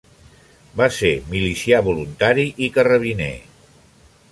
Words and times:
Va 0.79 0.87
ser 0.99 1.11
milicià 1.35 1.83
voluntari 1.89 2.47
i 2.69 2.73
carrabiner. 2.79 3.31